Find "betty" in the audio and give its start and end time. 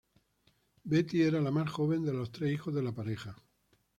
0.83-1.21